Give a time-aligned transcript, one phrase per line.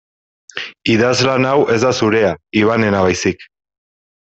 [0.93, 3.51] Idazlan hau ez da zurea Ivanena baizik.